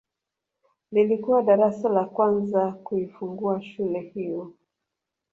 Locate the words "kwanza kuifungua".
2.05-3.61